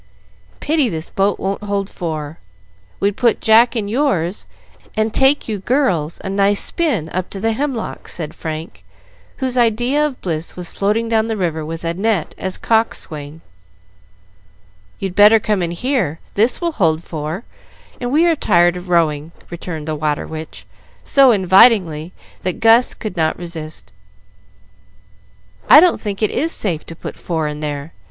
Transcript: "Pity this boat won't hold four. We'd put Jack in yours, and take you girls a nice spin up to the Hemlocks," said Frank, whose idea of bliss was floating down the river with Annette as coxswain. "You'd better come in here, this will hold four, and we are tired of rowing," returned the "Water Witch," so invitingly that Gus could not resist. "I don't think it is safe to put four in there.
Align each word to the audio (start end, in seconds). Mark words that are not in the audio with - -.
"Pity 0.59 0.89
this 0.89 1.11
boat 1.11 1.37
won't 1.37 1.61
hold 1.61 1.87
four. 1.87 2.39
We'd 2.99 3.15
put 3.15 3.39
Jack 3.39 3.75
in 3.75 3.87
yours, 3.87 4.47
and 4.97 5.13
take 5.13 5.47
you 5.47 5.59
girls 5.59 6.19
a 6.23 6.29
nice 6.31 6.59
spin 6.59 7.07
up 7.09 7.29
to 7.29 7.39
the 7.39 7.51
Hemlocks," 7.53 8.15
said 8.15 8.33
Frank, 8.33 8.83
whose 9.37 9.57
idea 9.59 10.03
of 10.03 10.19
bliss 10.19 10.55
was 10.55 10.73
floating 10.73 11.07
down 11.07 11.27
the 11.27 11.37
river 11.37 11.63
with 11.63 11.83
Annette 11.83 12.33
as 12.39 12.57
coxswain. 12.57 13.41
"You'd 14.97 15.13
better 15.13 15.39
come 15.39 15.61
in 15.61 15.69
here, 15.69 16.19
this 16.33 16.59
will 16.59 16.71
hold 16.71 17.03
four, 17.03 17.43
and 17.99 18.11
we 18.11 18.25
are 18.25 18.35
tired 18.35 18.75
of 18.77 18.89
rowing," 18.89 19.31
returned 19.51 19.87
the 19.87 19.93
"Water 19.93 20.25
Witch," 20.25 20.65
so 21.03 21.29
invitingly 21.29 22.11
that 22.41 22.59
Gus 22.59 22.95
could 22.95 23.15
not 23.15 23.37
resist. 23.37 23.91
"I 25.69 25.79
don't 25.79 26.01
think 26.01 26.23
it 26.23 26.31
is 26.31 26.51
safe 26.51 26.87
to 26.87 26.95
put 26.95 27.17
four 27.17 27.47
in 27.47 27.59
there. 27.59 27.91